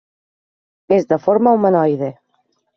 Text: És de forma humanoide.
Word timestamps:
És 0.97 1.05
de 1.15 1.21
forma 1.27 1.55
humanoide. 1.61 2.13